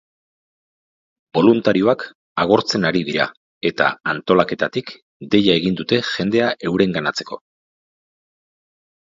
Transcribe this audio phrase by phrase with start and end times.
[1.37, 2.05] Boluntarioak
[2.43, 3.27] agortzen ari dira
[3.71, 4.91] eta antolaketatik
[5.37, 7.41] deia egin dute jendea eurenganatzeko.